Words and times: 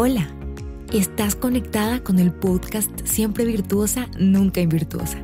Hola, 0.00 0.32
estás 0.92 1.34
conectada 1.34 2.04
con 2.04 2.20
el 2.20 2.32
podcast 2.32 2.88
Siempre 3.04 3.44
Virtuosa, 3.44 4.08
Nunca 4.16 4.60
Invirtuosa. 4.60 5.18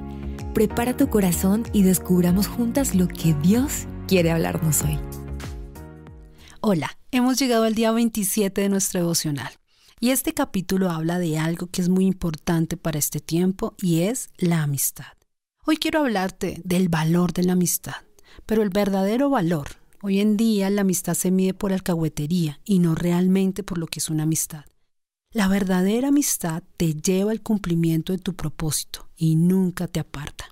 Prepara 0.52 0.96
tu 0.96 1.08
corazón 1.08 1.62
y 1.72 1.84
descubramos 1.84 2.48
juntas 2.48 2.96
lo 2.96 3.06
que 3.06 3.34
Dios 3.34 3.86
quiere 4.08 4.32
hablarnos 4.32 4.82
hoy. 4.82 4.98
Hola, 6.60 6.90
hemos 7.12 7.38
llegado 7.38 7.62
al 7.62 7.76
día 7.76 7.92
27 7.92 8.62
de 8.62 8.68
nuestro 8.68 8.98
devocional 8.98 9.52
y 10.00 10.10
este 10.10 10.34
capítulo 10.34 10.90
habla 10.90 11.20
de 11.20 11.38
algo 11.38 11.68
que 11.68 11.80
es 11.80 11.88
muy 11.88 12.06
importante 12.06 12.76
para 12.76 12.98
este 12.98 13.20
tiempo 13.20 13.76
y 13.80 14.00
es 14.00 14.30
la 14.38 14.64
amistad. 14.64 15.12
Hoy 15.64 15.76
quiero 15.76 16.00
hablarte 16.00 16.60
del 16.64 16.88
valor 16.88 17.32
de 17.32 17.44
la 17.44 17.52
amistad, 17.52 17.94
pero 18.44 18.64
el 18.64 18.70
verdadero 18.70 19.30
valor 19.30 19.68
Hoy 20.06 20.20
en 20.20 20.36
día 20.36 20.68
la 20.68 20.82
amistad 20.82 21.14
se 21.14 21.30
mide 21.30 21.54
por 21.54 21.72
alcahuetería 21.72 22.60
y 22.62 22.78
no 22.78 22.94
realmente 22.94 23.62
por 23.62 23.78
lo 23.78 23.86
que 23.86 24.00
es 24.00 24.10
una 24.10 24.24
amistad. 24.24 24.66
La 25.32 25.48
verdadera 25.48 26.08
amistad 26.08 26.62
te 26.76 26.92
lleva 26.92 27.30
al 27.30 27.40
cumplimiento 27.40 28.12
de 28.12 28.18
tu 28.18 28.34
propósito 28.34 29.08
y 29.16 29.36
nunca 29.36 29.88
te 29.88 30.00
aparta. 30.00 30.44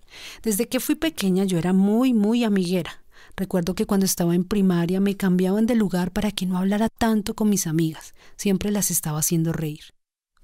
Desde 0.43 0.69
que 0.69 0.81
fui 0.81 0.95
pequeña 0.95 1.45
yo 1.45 1.59
era 1.59 1.75
muy, 1.75 2.15
muy 2.15 2.45
amiguera. 2.45 3.05
Recuerdo 3.37 3.75
que 3.75 3.85
cuando 3.85 4.07
estaba 4.07 4.35
en 4.35 4.45
primaria 4.45 5.01
me 5.01 5.19
cambiaban 5.19 5.67
de 5.67 5.75
lugar 5.75 6.13
para 6.13 6.31
que 6.31 6.47
no 6.47 6.57
hablara 6.57 6.89
tanto 6.89 7.35
con 7.35 7.51
mis 7.51 7.67
amigas. 7.67 8.15
Siempre 8.39 8.71
las 8.71 8.91
estaba 8.91 9.19
haciendo 9.19 9.53
reír. 9.53 9.83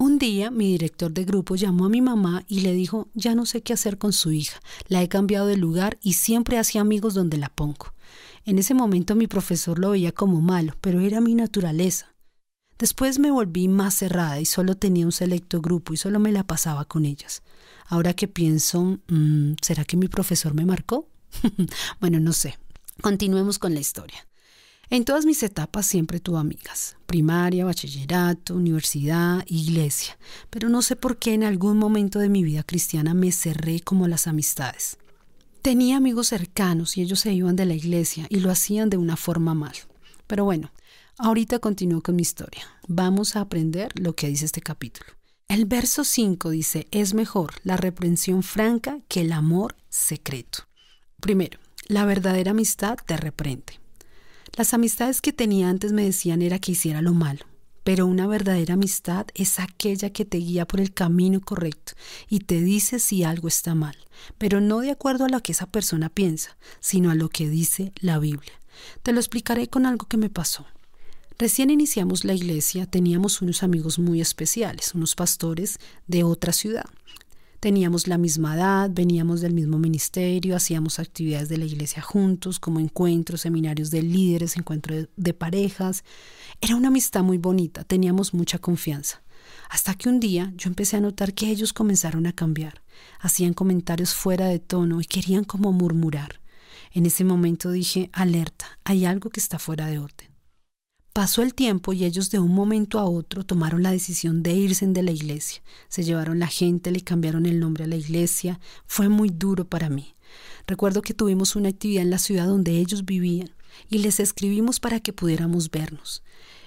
Un 0.01 0.20
día 0.20 0.52
mi 0.52 0.69
director 0.69 1.11
de 1.11 1.25
grupo 1.25 1.57
llamó 1.57 1.87
a 1.87 1.88
mi 1.88 2.01
mamá 2.01 2.45
y 2.47 2.61
le 2.61 2.73
dijo, 2.73 3.09
ya 3.15 3.34
no 3.34 3.47
sé 3.47 3.62
qué 3.62 3.73
hacer 3.73 3.98
con 3.98 4.12
su 4.12 4.30
hija, 4.30 4.61
la 4.87 5.02
he 5.02 5.09
cambiado 5.09 5.48
de 5.48 5.56
lugar 5.56 5.98
y 6.01 6.12
siempre 6.12 6.56
hacía 6.56 6.83
amigos 6.83 7.15
donde 7.15 7.37
la 7.37 7.48
pongo. 7.48 7.93
En 8.45 8.61
ese 8.61 8.75
momento 8.75 9.16
mi 9.16 9.27
profesor 9.27 9.80
lo 9.80 9.91
veía 9.91 10.12
como 10.12 10.41
malo, 10.41 10.75
pero 10.80 11.01
era 11.01 11.20
mi 11.20 11.34
naturaleza. 11.34 12.15
Después 12.78 13.19
me 13.19 13.33
volví 13.33 13.67
más 13.67 13.95
cerrada 13.95 14.39
y 14.39 14.45
solo 14.45 14.77
tenía 14.77 15.05
un 15.05 15.11
selecto 15.11 15.61
grupo 15.61 15.92
y 15.92 15.97
solo 15.97 16.20
me 16.20 16.30
la 16.30 16.47
pasaba 16.47 16.84
con 16.84 17.05
ellas. 17.05 17.42
Ahora 17.86 18.14
que 18.14 18.28
pienso, 18.28 19.01
mm, 19.08 19.55
¿será 19.61 19.84
que 19.84 19.97
mi 19.97 20.06
profesor 20.06 20.55
me 20.55 20.64
marcó? 20.64 21.08
bueno, 22.01 22.20
no 22.20 22.33
sé. 22.33 22.56
Continuemos 23.01 23.58
con 23.58 23.75
la 23.75 23.80
historia. 23.80 24.28
En 24.91 25.05
todas 25.05 25.27
mis 25.27 25.42
etapas 25.42 25.84
siempre 25.84 26.19
tuve 26.19 26.39
amigas, 26.39 26.97
primaria, 27.05 27.67
bachillerato, 27.67 28.55
universidad, 28.55 29.45
iglesia, 29.47 30.19
pero 30.48 30.70
no 30.70 30.80
sé 30.80 30.97
por 30.97 31.19
qué 31.19 31.34
en 31.34 31.45
algún 31.45 31.77
momento 31.77 32.19
de 32.19 32.30
mi 32.30 32.42
vida 32.42 32.62
cristiana 32.62 33.12
me 33.12 33.30
cerré 33.30 33.80
como 33.80 34.08
las 34.08 34.27
amistades. 34.27 34.97
Tenía 35.61 35.98
amigos 35.98 36.28
cercanos 36.28 36.97
y 36.97 37.03
ellos 37.03 37.20
se 37.20 37.34
iban 37.34 37.55
de 37.55 37.67
la 37.67 37.75
iglesia 37.75 38.27
y 38.30 38.41
lo 38.41 38.50
hacían 38.50 38.89
de 38.89 38.97
una 38.97 39.19
forma 39.19 39.53
mal. 39.53 39.75
Pero 40.27 40.45
bueno, 40.45 40.72
ahorita 41.19 41.58
continúo 41.58 42.00
con 42.00 42.17
mi 42.17 42.23
historia. 42.23 42.62
Vamos 42.86 43.36
a 43.36 43.42
aprender 43.42 43.92
lo 44.00 44.14
que 44.14 44.28
dice 44.28 44.47
este 44.47 44.62
capítulo. 44.62 45.12
El 45.48 45.67
verso 45.67 46.02
5 46.02 46.48
dice, 46.48 46.89
es 46.92 47.12
mejor 47.12 47.52
la 47.62 47.77
reprensión 47.77 48.42
franca 48.42 49.00
que 49.08 49.20
el 49.20 49.33
amor 49.33 49.77
secreto. 49.91 50.61
Primero, 51.20 51.58
la 51.89 52.06
verdadera 52.06 52.52
amistad 52.52 52.97
te 53.05 53.19
reprende. 53.19 53.80
Las 54.59 54.75
amistades 54.75 55.20
que 55.20 55.33
tenía 55.33 55.69
antes 55.69 55.92
me 55.92 56.03
decían 56.03 56.42
era 56.42 56.59
que 56.59 56.73
hiciera 56.73 57.01
lo 57.01 57.14
malo, 57.14 57.47
pero 57.84 58.06
una 58.06 58.27
verdadera 58.27 58.75
amistad 58.75 59.28
es 59.37 59.61
aquella 59.61 60.11
que 60.11 60.25
te 60.25 60.39
guía 60.39 60.67
por 60.67 60.81
el 60.81 60.92
camino 60.92 61.41
correcto 61.41 61.92
y 62.28 62.41
te 62.41 62.61
dice 62.61 62.98
si 62.98 63.23
algo 63.23 63.47
está 63.47 63.77
mal, 63.77 63.97
pero 64.36 64.61
no 64.61 64.81
de 64.81 64.91
acuerdo 64.91 65.27
a 65.27 65.29
lo 65.29 65.41
que 65.45 65.53
esa 65.53 65.67
persona 65.67 66.09
piensa, 66.09 66.59
sino 66.81 67.12
a 67.12 67.14
lo 67.14 67.29
que 67.29 67.48
dice 67.48 67.92
la 68.01 68.19
Biblia. 68.19 68.51
Te 69.05 69.12
lo 69.12 69.20
explicaré 69.20 69.69
con 69.69 69.86
algo 69.86 70.09
que 70.09 70.17
me 70.17 70.29
pasó. 70.29 70.67
Recién 71.39 71.70
iniciamos 71.70 72.25
la 72.25 72.34
iglesia, 72.34 72.86
teníamos 72.86 73.41
unos 73.41 73.62
amigos 73.62 74.01
muy 74.01 74.20
especiales, 74.20 74.92
unos 74.92 75.14
pastores 75.14 75.79
de 76.09 76.25
otra 76.25 76.53
ciudad. 76.53 76.86
Teníamos 77.61 78.07
la 78.07 78.19
misma 78.19 78.55
edad, 78.55 78.89
veníamos 78.92 79.41
del 79.41 79.52
mismo 79.52 79.80
ministerio, 79.80 80.55
hacíamos 80.55 81.01
actividades 81.01 81.48
de 81.48 81.57
la 81.57 81.64
iglesia 81.64 82.01
juntos, 82.01 82.61
como 82.61 82.79
encuentros, 82.79 83.41
seminarios 83.41 83.91
de 83.91 84.02
líderes, 84.02 84.57
encuentros 84.57 85.08
de, 85.17 85.35
parejas. 85.35 86.05
Era 86.61 86.77
una 86.77 86.89
amistad 86.89 87.24
muy 87.24 87.36
bonita, 87.36 87.83
teníamos 87.83 88.33
mucha 88.33 88.58
confianza. 88.58 89.23
Hasta 89.70 89.95
que 89.95 90.08
un 90.08 90.20
día 90.20 90.52
yo 90.57 90.69
empecé 90.69 90.98
a 90.98 91.01
notar 91.01 91.35
que 91.35 91.51
ellos 91.51 91.73
comenzaron 91.73 92.27
a 92.27 92.33
cambiar. 92.33 92.83
Hacían 93.19 93.55
comentarios 93.55 94.14
fuera 94.14 94.46
de 94.46 94.61
tono 94.61 95.01
y 95.01 95.05
querían 95.05 95.42
como 95.42 95.73
murmurar. 95.73 96.40
En 96.92 97.07
ese 97.07 97.25
momento 97.25 97.73
dije, 97.73 98.08
alerta, 98.13 98.79
hay 98.85 99.05
algo 99.05 99.30
que 99.30 99.40
está 99.40 99.58
fuera 99.58 99.86
de 99.86 99.98
orden. 99.98 100.27
Pasó 101.13 101.42
el 101.42 101.55
tiempo 101.55 101.92
y 101.92 102.05
ellos 102.05 102.30
de 102.30 102.39
un 102.39 102.55
momento 102.55 102.98
a 102.98 103.05
otro 103.05 103.45
tomaron 103.45 103.83
la 103.83 103.91
decisión 103.91 104.42
de 104.42 104.52
irse 104.52 104.86
de 104.86 105.02
la 105.02 105.11
iglesia. 105.11 105.63
Se 105.89 106.05
llevaron 106.05 106.39
la 106.39 106.46
gente, 106.46 106.91
le 106.91 107.01
cambiaron 107.01 107.46
el 107.46 107.58
nombre 107.58 107.85
a 107.85 107.89
la 107.89 107.96
iglesia. 107.96 108.61
Fue 108.86 109.08
muy 109.08 109.30
duro 109.30 109.69
para 109.69 109.91
mí. 109.91 110.14
Recuerdo 110.67 111.02
que 111.02 111.14
tuvimos 111.14 111.57
una 111.57 111.70
actividad 111.70 112.02
en 112.02 112.11
la 112.11 112.19
ciudad 112.19 112.46
donde 112.46 112.79
ellos 112.79 113.05
vivían 113.05 113.51
y 113.89 113.98
les 113.98 114.20
escribimos 114.20 114.80
para 114.80 115.01
que 115.01 115.13
pudiéramos 115.13 115.70
vernos. 115.70 116.23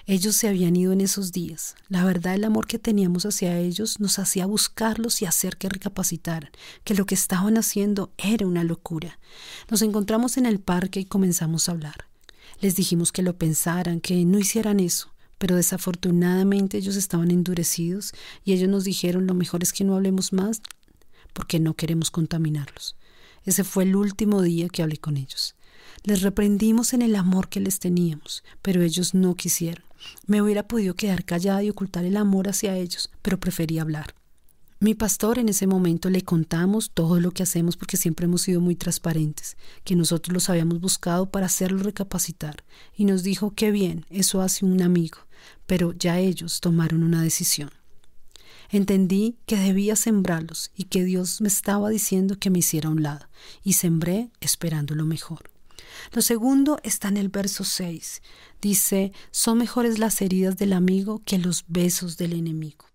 Ellos 0.07 0.35
se 0.35 0.47
habían 0.47 0.75
ido 0.75 0.91
en 0.91 1.01
esos 1.01 1.31
días. 1.31 1.75
La 1.87 2.03
verdad, 2.03 2.35
el 2.35 2.43
amor 2.43 2.67
que 2.67 2.79
teníamos 2.79 3.25
hacia 3.25 3.57
ellos 3.59 3.99
nos 3.99 4.19
hacía 4.19 4.45
buscarlos 4.47 5.21
y 5.21 5.25
hacer 5.25 5.57
que 5.57 5.69
recapacitaran, 5.69 6.51
que 6.83 6.95
lo 6.95 7.05
que 7.05 7.15
estaban 7.15 7.57
haciendo 7.57 8.11
era 8.17 8.47
una 8.47 8.63
locura. 8.63 9.19
Nos 9.69 9.81
encontramos 9.81 10.37
en 10.37 10.47
el 10.47 10.59
parque 10.59 10.99
y 10.99 11.05
comenzamos 11.05 11.69
a 11.69 11.73
hablar. 11.73 12.10
Les 12.61 12.75
dijimos 12.75 13.11
que 13.11 13.23
lo 13.23 13.35
pensaran, 13.37 13.99
que 13.99 14.23
no 14.23 14.37
hicieran 14.37 14.79
eso, 14.79 15.11
pero 15.39 15.55
desafortunadamente 15.55 16.77
ellos 16.77 16.95
estaban 16.95 17.31
endurecidos 17.31 18.13
y 18.45 18.53
ellos 18.53 18.69
nos 18.69 18.83
dijeron 18.83 19.25
lo 19.25 19.33
mejor 19.33 19.63
es 19.63 19.73
que 19.73 19.83
no 19.83 19.95
hablemos 19.95 20.31
más 20.31 20.61
porque 21.33 21.59
no 21.59 21.73
queremos 21.73 22.11
contaminarlos. 22.11 22.95
Ese 23.45 23.63
fue 23.63 23.85
el 23.85 23.95
último 23.95 24.43
día 24.43 24.69
que 24.69 24.83
hablé 24.83 24.97
con 24.97 25.17
ellos. 25.17 25.55
Les 26.03 26.21
reprendimos 26.21 26.93
en 26.93 27.01
el 27.01 27.15
amor 27.15 27.49
que 27.49 27.59
les 27.59 27.79
teníamos, 27.79 28.43
pero 28.61 28.83
ellos 28.83 29.15
no 29.15 29.33
quisieron. 29.33 29.83
Me 30.27 30.43
hubiera 30.43 30.67
podido 30.67 30.93
quedar 30.93 31.25
callada 31.25 31.63
y 31.63 31.71
ocultar 31.71 32.05
el 32.05 32.17
amor 32.17 32.47
hacia 32.47 32.75
ellos, 32.75 33.09
pero 33.23 33.39
preferí 33.39 33.79
hablar. 33.79 34.13
Mi 34.83 34.95
pastor 34.95 35.37
en 35.37 35.47
ese 35.47 35.67
momento 35.67 36.09
le 36.09 36.23
contamos 36.23 36.89
todo 36.89 37.19
lo 37.19 37.29
que 37.29 37.43
hacemos 37.43 37.77
porque 37.77 37.97
siempre 37.97 38.25
hemos 38.25 38.41
sido 38.41 38.61
muy 38.61 38.75
transparentes, 38.75 39.55
que 39.83 39.95
nosotros 39.95 40.33
los 40.33 40.49
habíamos 40.49 40.81
buscado 40.81 41.29
para 41.29 41.45
hacerlo 41.45 41.83
recapacitar 41.83 42.63
y 42.97 43.05
nos 43.05 43.21
dijo 43.21 43.53
que 43.53 43.69
bien, 43.69 44.07
eso 44.09 44.41
hace 44.41 44.65
un 44.65 44.81
amigo, 44.81 45.19
pero 45.67 45.93
ya 45.93 46.17
ellos 46.17 46.61
tomaron 46.61 47.03
una 47.03 47.21
decisión. 47.21 47.69
Entendí 48.71 49.37
que 49.45 49.57
debía 49.57 49.95
sembrarlos 49.95 50.71
y 50.75 50.85
que 50.85 51.03
Dios 51.03 51.41
me 51.41 51.47
estaba 51.47 51.91
diciendo 51.91 52.39
que 52.39 52.49
me 52.49 52.57
hiciera 52.57 52.89
a 52.89 52.91
un 52.91 53.03
lado, 53.03 53.27
y 53.63 53.73
sembré 53.73 54.31
esperando 54.39 54.95
lo 54.95 55.05
mejor. 55.05 55.51
Lo 56.11 56.23
segundo 56.23 56.79
está 56.81 57.09
en 57.09 57.17
el 57.17 57.29
verso 57.29 57.65
6. 57.65 58.23
Dice, 58.63 59.13
son 59.29 59.59
mejores 59.59 59.99
las 59.99 60.19
heridas 60.23 60.57
del 60.57 60.73
amigo 60.73 61.21
que 61.23 61.37
los 61.37 61.65
besos 61.67 62.17
del 62.17 62.33
enemigo. 62.33 62.90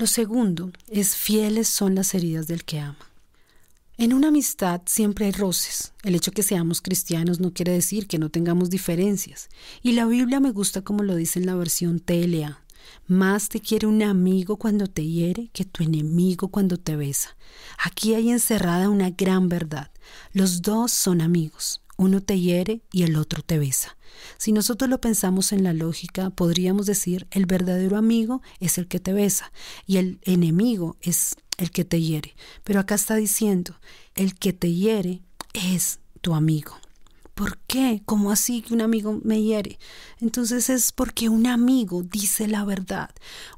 Lo 0.00 0.06
segundo 0.06 0.72
es 0.88 1.14
fieles 1.14 1.68
son 1.68 1.94
las 1.94 2.14
heridas 2.14 2.46
del 2.46 2.64
que 2.64 2.80
ama. 2.80 2.96
En 3.98 4.14
una 4.14 4.28
amistad 4.28 4.80
siempre 4.86 5.26
hay 5.26 5.32
roces. 5.32 5.92
El 6.02 6.14
hecho 6.14 6.32
que 6.32 6.42
seamos 6.42 6.80
cristianos 6.80 7.38
no 7.38 7.52
quiere 7.52 7.72
decir 7.72 8.06
que 8.06 8.18
no 8.18 8.30
tengamos 8.30 8.70
diferencias. 8.70 9.50
Y 9.82 9.92
la 9.92 10.06
Biblia 10.06 10.40
me 10.40 10.52
gusta 10.52 10.80
como 10.80 11.02
lo 11.02 11.16
dice 11.16 11.38
en 11.38 11.44
la 11.44 11.54
versión 11.54 12.00
TLA. 12.00 12.62
Más 13.08 13.50
te 13.50 13.60
quiere 13.60 13.88
un 13.88 14.02
amigo 14.02 14.56
cuando 14.56 14.86
te 14.86 15.04
hiere 15.04 15.50
que 15.52 15.66
tu 15.66 15.82
enemigo 15.82 16.48
cuando 16.48 16.78
te 16.78 16.96
besa. 16.96 17.36
Aquí 17.76 18.14
hay 18.14 18.30
encerrada 18.30 18.88
una 18.88 19.10
gran 19.10 19.50
verdad. 19.50 19.90
Los 20.32 20.62
dos 20.62 20.92
son 20.92 21.20
amigos. 21.20 21.82
Uno 22.00 22.22
te 22.22 22.40
hiere 22.40 22.80
y 22.92 23.02
el 23.02 23.14
otro 23.16 23.42
te 23.42 23.58
besa. 23.58 23.98
Si 24.38 24.52
nosotros 24.52 24.88
lo 24.88 25.02
pensamos 25.02 25.52
en 25.52 25.62
la 25.62 25.74
lógica, 25.74 26.30
podríamos 26.30 26.86
decir 26.86 27.26
el 27.30 27.44
verdadero 27.44 27.98
amigo 27.98 28.40
es 28.58 28.78
el 28.78 28.88
que 28.88 29.00
te 29.00 29.12
besa 29.12 29.52
y 29.84 29.98
el 29.98 30.18
enemigo 30.22 30.96
es 31.02 31.36
el 31.58 31.70
que 31.70 31.84
te 31.84 32.00
hiere. 32.00 32.34
Pero 32.64 32.80
acá 32.80 32.94
está 32.94 33.16
diciendo, 33.16 33.78
el 34.14 34.34
que 34.34 34.54
te 34.54 34.72
hiere 34.72 35.20
es 35.52 36.00
tu 36.22 36.34
amigo. 36.34 36.79
¿Por 37.40 37.56
qué? 37.66 38.02
¿Cómo 38.04 38.32
así 38.32 38.60
que 38.60 38.74
un 38.74 38.82
amigo 38.82 39.18
me 39.24 39.42
hiere? 39.42 39.78
Entonces 40.20 40.68
es 40.68 40.92
porque 40.92 41.30
un 41.30 41.46
amigo 41.46 42.02
dice 42.02 42.46
la 42.46 42.66
verdad. 42.66 43.08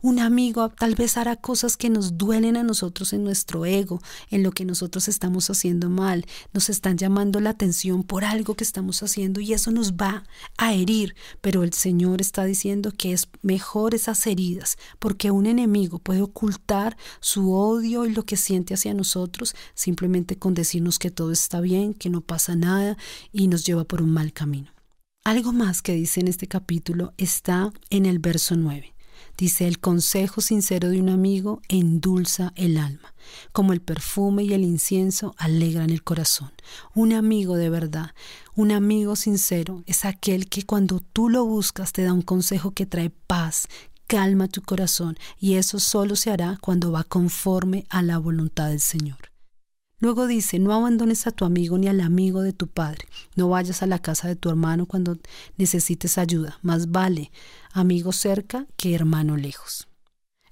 Un 0.00 0.20
amigo 0.20 0.69
tal 0.69 0.94
vez 0.94 1.17
hará 1.17 1.34
cosas 1.34 1.76
que 1.76 1.90
nos 1.90 2.17
duelen 2.17 2.56
a 2.56 2.62
nosotros 2.62 3.12
en 3.12 3.25
nuestro 3.25 3.67
ego, 3.67 4.00
en 4.31 4.44
lo 4.44 4.52
que 4.52 4.64
nosotros 4.64 5.08
estamos 5.08 5.50
haciendo 5.50 5.90
mal. 5.90 6.26
Nos 6.52 6.69
están 6.69 6.96
llamando 6.96 7.40
la 7.40 7.50
atención 7.50 8.05
por 8.05 8.25
algo 8.25 8.55
que 8.55 8.62
estamos 8.62 9.02
haciendo 9.02 9.40
y 9.40 9.52
eso 9.52 9.73
nos 9.73 9.94
va 9.94 10.23
a 10.58 10.75
herir. 10.75 11.17
Pero 11.40 11.64
el 11.64 11.73
Señor 11.73 12.20
está 12.20 12.44
diciendo 12.44 12.93
que 12.96 13.12
es 13.12 13.26
mejor 13.43 13.96
esas 13.96 14.25
heridas, 14.28 14.78
porque 15.00 15.32
un 15.32 15.46
enemigo 15.46 15.99
puede 15.99 16.23
ocultar 16.23 16.96
su 17.19 17.52
odio 17.52 18.06
y 18.06 18.12
lo 18.12 18.25
que 18.26 18.37
siente 18.37 18.75
hacia 18.75 18.94
nosotros 18.94 19.56
simplemente 19.75 20.37
con 20.37 20.55
decirnos 20.55 21.00
que 21.00 21.11
todo 21.11 21.32
está 21.32 21.61
bien, 21.61 21.94
que 21.94 22.11
no 22.11 22.20
pasa 22.20 22.55
nada 22.55 22.96
y 23.32 23.49
nos 23.49 23.64
lleva 23.64 23.72
por 23.87 24.03
un 24.03 24.11
mal 24.13 24.33
camino. 24.33 24.71
Algo 25.25 25.53
más 25.53 25.83
que 25.83 25.95
dice 25.95 26.21
en 26.21 26.29
este 26.29 26.49
capítulo 26.49 27.13
está 27.17 27.73
en 27.91 28.07
el 28.07 28.19
verso 28.19 28.57
9. 28.57 28.93
Dice, 29.39 29.67
el 29.67 29.79
consejo 29.79 30.41
sincero 30.41 30.91
de 30.91 31.01
un 31.01 31.09
amigo 31.09 31.63
endulza 31.69 32.53
el 32.55 32.77
alma, 32.77 33.15
como 33.53 33.73
el 33.73 33.81
perfume 33.81 34.45
y 34.45 34.53
el 34.53 34.63
incienso 34.63 35.35
alegran 35.39 35.91
el 35.91 36.03
corazón. 36.03 36.53
Un 36.95 37.13
amigo 37.13 37.57
de 37.57 37.71
verdad, 37.71 38.11
un 38.55 38.73
amigo 38.73 39.17
sincero, 39.17 39.83
es 39.87 40.05
aquel 40.05 40.49
que 40.49 40.65
cuando 40.65 41.01
tú 41.01 41.29
lo 41.29 41.45
buscas 41.47 41.93
te 41.93 42.03
da 42.03 42.13
un 42.13 42.23
consejo 42.23 42.73
que 42.73 42.87
trae 42.87 43.11
paz, 43.11 43.69
calma 44.07 44.49
tu 44.49 44.61
corazón, 44.61 45.17
y 45.39 45.55
eso 45.55 45.79
solo 45.79 46.17
se 46.17 46.31
hará 46.31 46.59
cuando 46.61 46.93
va 46.93 47.05
conforme 47.05 47.87
a 47.89 48.03
la 48.03 48.19
voluntad 48.19 48.69
del 48.69 48.81
Señor. 48.81 49.31
Luego 50.02 50.26
dice, 50.26 50.58
no 50.58 50.72
abandones 50.72 51.28
a 51.28 51.31
tu 51.31 51.44
amigo 51.44 51.78
ni 51.78 51.87
al 51.87 52.00
amigo 52.00 52.43
de 52.43 52.52
tu 52.52 52.66
padre, 52.66 53.06
no 53.37 53.49
vayas 53.49 53.84
a 53.84 53.87
la 53.87 54.00
casa 54.00 54.26
de 54.26 54.34
tu 54.34 54.50
hermano 54.50 54.87
cuando 54.87 55.16
necesites 55.56 56.19
ayuda, 56.19 56.58
más 56.60 56.90
vale 56.90 57.31
amigo 57.72 58.10
cerca 58.10 58.66
que 58.76 58.96
hermano 58.96 59.37
lejos. 59.37 59.87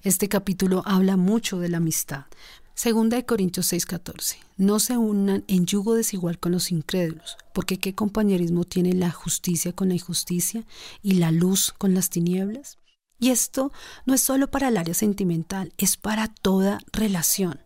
Este 0.03 0.29
capítulo 0.29 0.85
habla 0.87 1.17
mucho 1.17 1.59
de 1.59 1.69
la 1.69 1.79
amistad. 1.79 2.27
Segunda 2.75 3.17
de 3.17 3.27
Corintios 3.27 3.73
6:14. 3.73 4.37
No 4.57 4.79
se 4.79 4.97
unan 4.97 5.43
en 5.49 5.67
yugo 5.67 5.95
desigual 5.95 6.39
con 6.39 6.53
los 6.53 6.71
incrédulos, 6.71 7.37
porque 7.53 7.77
qué 7.77 7.93
compañerismo 7.93 8.63
tiene 8.63 8.93
la 8.93 9.11
justicia 9.11 9.73
con 9.73 9.89
la 9.89 9.95
injusticia 9.95 10.65
y 11.03 11.15
la 11.15 11.33
luz 11.33 11.75
con 11.77 11.93
las 11.93 12.09
tinieblas. 12.09 12.79
Y 13.19 13.31
esto 13.31 13.73
no 14.07 14.15
es 14.15 14.21
solo 14.21 14.49
para 14.49 14.69
el 14.69 14.77
área 14.77 14.95
sentimental, 14.95 15.73
es 15.77 15.97
para 15.97 16.29
toda 16.29 16.79
relación. 16.93 17.59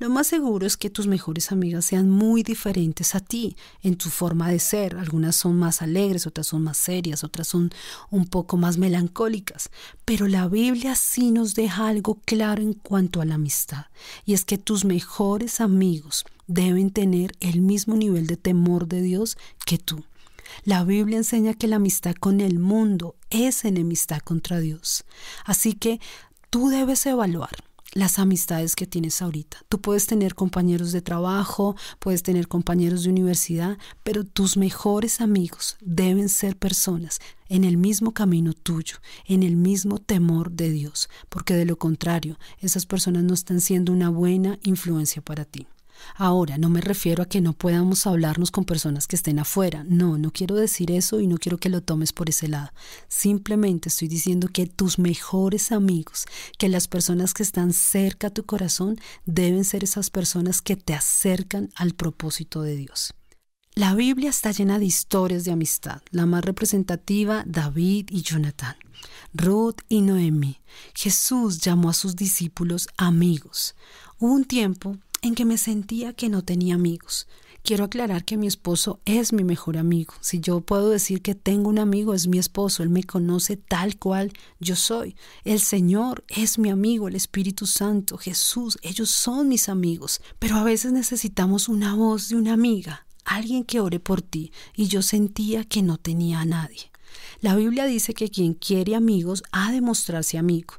Lo 0.00 0.10
más 0.10 0.28
seguro 0.28 0.64
es 0.64 0.76
que 0.76 0.90
tus 0.90 1.08
mejores 1.08 1.50
amigas 1.50 1.86
sean 1.86 2.08
muy 2.08 2.44
diferentes 2.44 3.16
a 3.16 3.20
ti 3.20 3.56
en 3.82 3.96
tu 3.96 4.10
forma 4.10 4.48
de 4.48 4.60
ser. 4.60 4.94
Algunas 4.94 5.34
son 5.34 5.58
más 5.58 5.82
alegres, 5.82 6.24
otras 6.24 6.46
son 6.46 6.62
más 6.62 6.76
serias, 6.76 7.24
otras 7.24 7.48
son 7.48 7.72
un 8.08 8.26
poco 8.26 8.56
más 8.56 8.78
melancólicas. 8.78 9.70
Pero 10.04 10.28
la 10.28 10.46
Biblia 10.46 10.94
sí 10.94 11.32
nos 11.32 11.56
deja 11.56 11.88
algo 11.88 12.20
claro 12.24 12.62
en 12.62 12.74
cuanto 12.74 13.20
a 13.20 13.24
la 13.24 13.34
amistad. 13.34 13.86
Y 14.24 14.34
es 14.34 14.44
que 14.44 14.56
tus 14.56 14.84
mejores 14.84 15.60
amigos 15.60 16.24
deben 16.46 16.90
tener 16.90 17.32
el 17.40 17.60
mismo 17.60 17.96
nivel 17.96 18.28
de 18.28 18.36
temor 18.36 18.86
de 18.86 19.02
Dios 19.02 19.36
que 19.66 19.78
tú. 19.78 20.04
La 20.62 20.84
Biblia 20.84 21.18
enseña 21.18 21.54
que 21.54 21.66
la 21.66 21.76
amistad 21.76 22.14
con 22.14 22.40
el 22.40 22.60
mundo 22.60 23.16
es 23.30 23.64
enemistad 23.64 24.20
contra 24.20 24.60
Dios. 24.60 25.04
Así 25.44 25.72
que 25.72 26.00
tú 26.50 26.68
debes 26.68 27.04
evaluar 27.04 27.67
las 27.92 28.18
amistades 28.18 28.76
que 28.76 28.86
tienes 28.86 29.22
ahorita. 29.22 29.58
Tú 29.68 29.80
puedes 29.80 30.06
tener 30.06 30.34
compañeros 30.34 30.92
de 30.92 31.02
trabajo, 31.02 31.76
puedes 31.98 32.22
tener 32.22 32.48
compañeros 32.48 33.02
de 33.02 33.10
universidad, 33.10 33.78
pero 34.02 34.24
tus 34.24 34.56
mejores 34.56 35.20
amigos 35.20 35.76
deben 35.80 36.28
ser 36.28 36.56
personas 36.56 37.20
en 37.48 37.64
el 37.64 37.76
mismo 37.76 38.12
camino 38.12 38.52
tuyo, 38.52 38.96
en 39.26 39.42
el 39.42 39.56
mismo 39.56 39.98
temor 39.98 40.52
de 40.52 40.70
Dios, 40.70 41.08
porque 41.28 41.54
de 41.54 41.64
lo 41.64 41.76
contrario, 41.76 42.38
esas 42.60 42.86
personas 42.86 43.24
no 43.24 43.34
están 43.34 43.60
siendo 43.60 43.92
una 43.92 44.10
buena 44.10 44.58
influencia 44.62 45.22
para 45.22 45.44
ti. 45.44 45.66
Ahora, 46.16 46.58
no 46.58 46.68
me 46.68 46.80
refiero 46.80 47.22
a 47.22 47.26
que 47.26 47.40
no 47.40 47.52
podamos 47.52 48.06
hablarnos 48.06 48.50
con 48.50 48.64
personas 48.64 49.06
que 49.06 49.16
estén 49.16 49.38
afuera. 49.38 49.84
No, 49.88 50.18
no 50.18 50.32
quiero 50.32 50.56
decir 50.56 50.90
eso 50.90 51.20
y 51.20 51.26
no 51.26 51.38
quiero 51.38 51.58
que 51.58 51.68
lo 51.68 51.82
tomes 51.82 52.12
por 52.12 52.28
ese 52.28 52.48
lado. 52.48 52.70
Simplemente 53.08 53.88
estoy 53.88 54.08
diciendo 54.08 54.48
que 54.52 54.66
tus 54.66 54.98
mejores 54.98 55.72
amigos, 55.72 56.26
que 56.58 56.68
las 56.68 56.88
personas 56.88 57.34
que 57.34 57.42
están 57.42 57.72
cerca 57.72 58.28
a 58.28 58.30
tu 58.30 58.44
corazón, 58.44 58.96
deben 59.26 59.64
ser 59.64 59.84
esas 59.84 60.10
personas 60.10 60.62
que 60.62 60.76
te 60.76 60.94
acercan 60.94 61.70
al 61.74 61.94
propósito 61.94 62.62
de 62.62 62.76
Dios. 62.76 63.14
La 63.74 63.94
Biblia 63.94 64.30
está 64.30 64.50
llena 64.50 64.80
de 64.80 64.86
historias 64.86 65.44
de 65.44 65.52
amistad. 65.52 66.02
La 66.10 66.26
más 66.26 66.44
representativa, 66.44 67.44
David 67.46 68.08
y 68.10 68.22
Jonathan. 68.22 68.74
Ruth 69.32 69.82
y 69.88 70.00
Noemi. 70.00 70.60
Jesús 70.94 71.60
llamó 71.60 71.90
a 71.90 71.94
sus 71.94 72.16
discípulos 72.16 72.88
amigos. 72.96 73.76
Hubo 74.18 74.32
un 74.32 74.44
tiempo 74.46 74.98
en 75.22 75.34
que 75.34 75.44
me 75.44 75.58
sentía 75.58 76.12
que 76.12 76.28
no 76.28 76.42
tenía 76.42 76.74
amigos. 76.74 77.26
Quiero 77.62 77.84
aclarar 77.84 78.24
que 78.24 78.38
mi 78.38 78.46
esposo 78.46 79.00
es 79.04 79.32
mi 79.32 79.44
mejor 79.44 79.76
amigo. 79.76 80.14
Si 80.20 80.40
yo 80.40 80.60
puedo 80.60 80.88
decir 80.88 81.20
que 81.20 81.34
tengo 81.34 81.68
un 81.68 81.78
amigo, 81.78 82.14
es 82.14 82.26
mi 82.26 82.38
esposo. 82.38 82.82
Él 82.82 82.88
me 82.88 83.04
conoce 83.04 83.56
tal 83.56 83.98
cual 83.98 84.32
yo 84.58 84.74
soy. 84.74 85.16
El 85.44 85.60
Señor 85.60 86.24
es 86.28 86.58
mi 86.58 86.70
amigo, 86.70 87.08
el 87.08 87.14
Espíritu 87.14 87.66
Santo, 87.66 88.16
Jesús, 88.16 88.78
ellos 88.80 89.10
son 89.10 89.48
mis 89.48 89.68
amigos. 89.68 90.22
Pero 90.38 90.56
a 90.56 90.64
veces 90.64 90.92
necesitamos 90.92 91.68
una 91.68 91.94
voz 91.94 92.30
de 92.30 92.36
una 92.36 92.54
amiga, 92.54 93.06
alguien 93.24 93.64
que 93.64 93.80
ore 93.80 94.00
por 94.00 94.22
ti. 94.22 94.50
Y 94.74 94.86
yo 94.86 95.02
sentía 95.02 95.64
que 95.64 95.82
no 95.82 95.98
tenía 95.98 96.40
a 96.40 96.46
nadie. 96.46 96.90
La 97.40 97.54
Biblia 97.54 97.84
dice 97.84 98.14
que 98.14 98.30
quien 98.30 98.54
quiere 98.54 98.94
amigos 98.94 99.42
ha 99.52 99.72
de 99.72 99.82
mostrarse 99.82 100.38
amigo. 100.38 100.76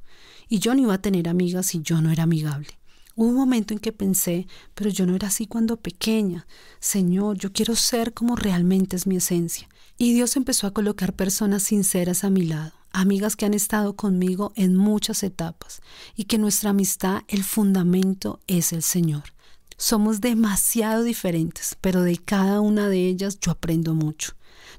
Y 0.47 0.57
yo 0.57 0.74
no 0.74 0.81
iba 0.81 0.95
a 0.95 1.01
tener 1.01 1.30
amigas 1.30 1.68
si 1.68 1.81
yo 1.83 2.01
no 2.01 2.09
era 2.09 2.24
amigable. 2.24 2.78
Hubo 3.19 3.27
un 3.27 3.36
momento 3.36 3.74
en 3.74 3.81
que 3.81 3.92
pensé, 3.92 4.48
pero 4.74 4.89
yo 4.89 5.06
no 5.06 5.13
era 5.13 5.27
así 5.27 5.45
cuando 5.45 5.75
pequeña. 5.75 6.48
Señor, 6.80 7.38
yo 7.38 7.51
quiero 7.51 7.75
ser 7.75 8.13
como 8.13 8.38
realmente 8.38 8.95
es 8.95 9.07
mi 9.07 9.18
esencia. 9.18 9.68
Y 9.98 10.13
Dios 10.13 10.38
empezó 10.38 10.68
a 10.68 10.71
colocar 10.71 11.12
personas 11.12 11.63
sinceras 11.63 12.24
a 12.24 12.30
mi 12.30 12.44
lado, 12.44 12.71
amigas 12.94 13.36
que 13.36 13.45
han 13.45 13.54
estado 13.54 13.98
conmigo 13.98 14.54
en 14.56 14.77
muchas 14.77 15.24
etapas, 15.24 15.81
y 16.16 16.24
que 16.24 16.38
nuestra 16.38 16.69
amistad, 16.69 17.24
el 17.27 17.44
fundamento 17.44 18.39
es 18.48 18.71
el 18.71 18.83
Señor. 18.83 19.33
Somos 19.75 20.21
demasiado 20.21 21.04
diferentes, 21.04 21.75
pero 21.81 22.04
de 22.04 22.19
cada 22.19 22.62
una 22.62 22.88
de 22.88 23.06
ellas 23.06 23.38
yo 23.42 23.51
aprendo 23.51 23.95
mucho. 23.95 24.31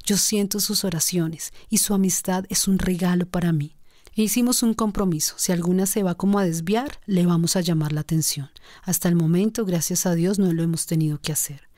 Yo 0.07 0.17
siento 0.17 0.61
sus 0.61 0.85
oraciones 0.85 1.53
y 1.69 1.77
su 1.77 1.93
amistad 1.93 2.47
es 2.49 2.69
un 2.69 2.79
regalo 2.79 3.27
para 3.27 3.53
mí. 3.53 3.77
Hicimos 4.15 4.62
un 4.62 4.75
compromiso. 4.75 5.35
Si 5.39 5.53
alguna 5.53 5.87
se 5.87 6.03
va 6.03 6.17
como 6.17 6.39
a 6.39 6.45
desviar, 6.45 7.01
le 7.07 7.27
vamos 7.27 7.57
a 7.57 7.61
llamar 7.61 7.93
la 7.93 8.01
atención. 8.01 8.51
Hasta 8.83 9.09
el 9.09 9.15
momento, 9.15 9.65
gracias 9.65 10.05
a 10.05 10.15
Dios, 10.15 10.39
no 10.39 10.53
lo 10.53 10.62
hemos 10.62 10.87
tenido 10.87 11.21
que 11.21 11.33
hacer. 11.33 11.69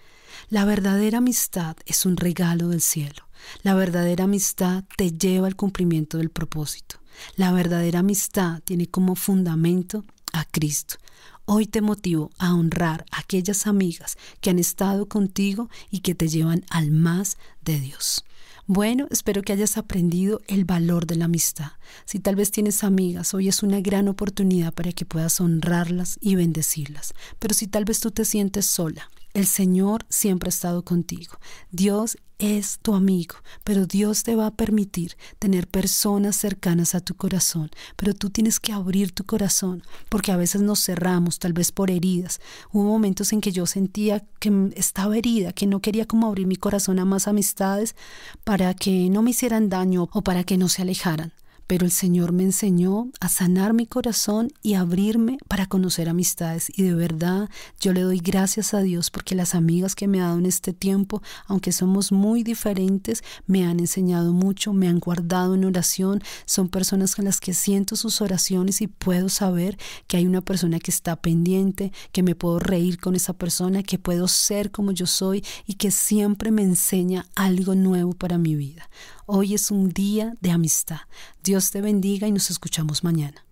La 0.49 0.65
verdadera 0.65 1.19
amistad 1.19 1.77
es 1.87 2.07
un 2.07 2.17
regalo 2.17 2.69
del 2.69 2.81
cielo. 2.81 3.29
La 3.63 3.75
verdadera 3.75 4.25
amistad 4.25 4.85
te 4.97 5.13
lleva 5.13 5.47
al 5.47 5.57
cumplimiento 5.57 6.19
del 6.19 6.31
propósito. 6.31 6.97
La 7.37 7.53
verdadera 7.53 8.01
amistad 8.01 8.63
tiene 8.63 8.89
como 8.89 9.15
fundamento 9.15 10.05
a 10.33 10.45
Cristo. 10.45 10.97
Hoy 11.45 11.67
te 11.67 11.83
motivo 11.83 12.31
a 12.39 12.55
honrar 12.55 13.05
a 13.11 13.19
aquellas 13.19 13.67
amigas 13.67 14.17
que 14.41 14.51
han 14.51 14.59
estado 14.59 15.07
contigo 15.07 15.69
y 15.91 16.01
que 16.01 16.15
te 16.15 16.29
llevan 16.29 16.65
al 16.71 16.91
más 16.93 17.37
de 17.63 17.79
Dios. 17.81 18.25
Bueno, 18.67 19.09
espero 19.11 19.43
que 19.43 19.53
hayas 19.53 19.77
aprendido 19.77 20.41
el 20.47 20.65
valor 20.65 21.07
de 21.07 21.17
la 21.17 21.25
amistad. 21.25 21.73
Si 22.05 22.21
tal 22.21 22.37
vez 22.37 22.53
tienes 22.53 22.85
amigas, 22.85 23.35
hoy 23.35 23.49
es 23.49 23.65
una 23.65 23.81
gran 23.81 24.07
oportunidad 24.07 24.73
para 24.73 24.93
que 24.93 25.05
puedas 25.05 25.41
honrarlas 25.41 26.17
y 26.21 26.37
bendecirlas. 26.37 27.13
Pero 27.41 27.55
si 27.55 27.67
tal 27.67 27.85
vez 27.85 27.99
tú 27.99 28.13
te 28.13 28.25
sientes 28.25 28.67
sola, 28.67 29.11
el 29.35 29.47
Señor 29.47 30.07
siempre 30.09 30.47
ha 30.47 30.51
estado 30.51 30.85
contigo. 30.85 31.39
Dios 31.73 32.19
es 32.43 32.81
tu 32.83 32.95
amigo, 32.95 33.37
pero 33.63 33.87
Dios 33.87 34.25
te 34.25 34.35
va 34.35 34.49
a 34.49 34.55
permitir 34.57 35.17
tener 35.39 35.69
personas 35.69 36.35
cercanas 36.35 36.97
a 36.97 37.01
tu 37.01 37.15
corazón, 37.15 37.71
pero 37.95 38.15
tú 38.15 38.31
tienes 38.31 38.59
que 38.59 38.73
abrir 38.73 39.13
tu 39.13 39.25
corazón, 39.25 39.85
porque 40.09 40.33
a 40.33 40.37
veces 40.37 40.61
nos 40.61 40.85
cerramos, 40.85 41.39
tal 41.39 41.53
vez 41.53 41.71
por 41.71 41.93
heridas. 41.93 42.41
Hubo 42.73 42.83
momentos 42.83 43.33
en 43.33 43.41
que 43.41 43.53
yo 43.53 43.65
sentía 43.67 44.25
que 44.41 44.73
estaba 44.75 45.17
herida, 45.17 45.53
que 45.53 45.69
no 45.69 45.81
quería 45.81 46.05
como 46.05 46.27
abrir 46.27 46.49
mi 46.49 46.57
corazón 46.57 46.99
a 46.99 47.05
más 47.05 47.29
amistades 47.29 47.95
para 48.43 48.75
que 48.75 49.09
no 49.09 49.23
me 49.23 49.31
hicieran 49.31 49.69
daño 49.69 50.09
o 50.13 50.23
para 50.23 50.43
que 50.43 50.59
no 50.59 50.69
se 50.69 50.83
alejaran 50.83 51.33
pero 51.73 51.87
el 51.87 51.91
Señor 51.91 52.33
me 52.33 52.43
enseñó 52.43 53.11
a 53.19 53.31
sanar 53.31 53.73
mi 53.73 53.87
corazón 53.87 54.53
y 54.63 54.75
abrirme 54.75 55.39
para 55.49 55.65
conocer 55.65 56.11
amistades. 56.11 56.71
Y 56.77 56.83
de 56.83 56.93
verdad 56.93 57.49
yo 57.81 57.95
le 57.95 58.03
doy 58.03 58.19
gracias 58.19 58.75
a 58.75 58.83
Dios 58.83 59.11
porque 59.11 59.35
las 59.35 59.55
amigas 59.55 59.95
que 59.95 60.07
me 60.07 60.21
ha 60.21 60.25
dado 60.25 60.39
en 60.39 60.45
este 60.45 60.75
tiempo, 60.75 61.23
aunque 61.47 61.73
somos 61.73 62.13
muy 62.13 62.43
diferentes, 62.43 63.25
me 63.47 63.65
han 63.65 63.81
enseñado 63.81 64.35
mucho, 64.35 64.75
me 64.75 64.87
han 64.87 64.99
guardado 64.99 65.55
en 65.55 65.65
oración, 65.65 66.23
son 66.45 66.69
personas 66.69 67.17
con 67.17 67.25
las 67.25 67.41
que 67.41 67.55
siento 67.55 67.97
sus 67.97 68.21
oraciones 68.21 68.83
y 68.83 68.87
puedo 68.87 69.31
saber 69.31 69.79
que 70.09 70.19
hay 70.19 70.27
una 70.27 70.43
persona 70.43 70.79
que 70.79 70.91
está 70.91 71.17
pendiente, 71.17 71.91
que 72.13 72.23
me 72.23 72.35
puedo 72.35 72.59
reír 72.59 73.01
con 73.01 73.15
esa 73.17 73.33
persona, 73.33 73.83
que 73.83 73.99
puedo 73.99 74.29
ser 74.29 74.73
como 74.73 74.93
yo 74.93 75.07
soy 75.07 75.43
y 75.67 75.77
que 75.77 75.91
siempre 75.91 76.51
me 76.51 76.61
enseña 76.61 77.25
algo 77.35 77.75
nuevo 77.75 78.13
para 78.13 78.37
mi 78.37 78.57
vida. 78.57 78.91
Hoy 79.35 79.55
es 79.55 79.71
un 79.71 79.89
día 79.89 80.35
de 80.43 80.51
amistad. 80.51 80.99
Dios 81.43 81.71
te 81.71 81.81
bendiga 81.81 82.29
y 82.29 82.33
nos 82.33 82.51
escuchamos 82.51 83.03
mañana. 83.03 83.47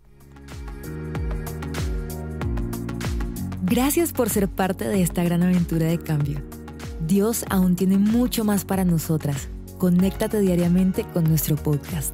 Gracias 3.63 4.13
por 4.13 4.29
ser 4.29 4.47
parte 4.49 4.87
de 4.87 5.01
esta 5.01 5.25
gran 5.25 5.43
aventura 5.43 5.87
de 5.87 5.99
cambio. 5.99 6.43
Dios 7.07 7.47
aún 7.49 7.77
tiene 7.77 7.97
mucho 7.97 8.45
más 8.45 8.67
para 8.67 8.85
nosotras. 8.85 9.49
Conéctate 9.79 10.41
diariamente 10.41 11.05
con 11.05 11.25
nuestro 11.25 11.57
podcast. 11.57 12.13